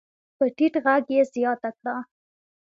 په 0.37 0.45
ټيټ 0.57 0.73
غږ 0.85 1.05
يې 1.15 1.21
زياته 1.33 1.69
کړه. 1.77 1.95